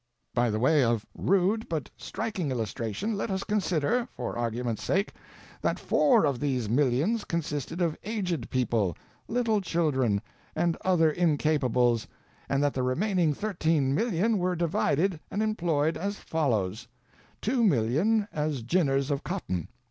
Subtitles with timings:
[0.33, 5.13] By way of rude but striking illustration, let us consider, for argument's sake,
[5.61, 10.19] that four of these millions consisted of aged people, little children,
[10.55, 12.07] and other incapables,
[12.49, 16.87] and that the remaining 13,000,000 were divided and employed as follows:
[17.43, 19.67] 2,000,000 as ginners of cotton.